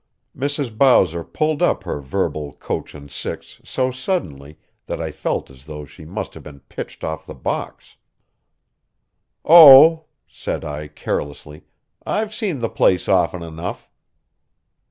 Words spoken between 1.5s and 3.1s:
up her verbal coach